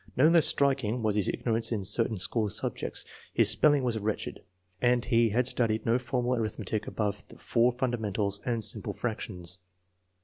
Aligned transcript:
No 0.17 0.27
less 0.27 0.47
striking 0.47 1.03
was 1.03 1.13
his 1.15 1.27
ignorance 1.27 1.71
in 1.71 1.83
certain 1.83 2.17
school 2.17 2.49
subjects. 2.49 3.05
His 3.35 3.51
spelling 3.51 3.83
was 3.83 3.99
wretched, 3.99 4.41
and 4.81 5.05
he 5.05 5.29
had 5.29 5.47
studied 5.47 5.85
no 5.85 5.99
formal 5.99 6.33
arithmetic 6.33 6.87
above 6.87 7.23
the 7.27 7.37
four 7.37 7.71
fundamentals 7.71 8.39
and 8.43 8.63
simple 8.63 8.93
fractions. 8.93 9.59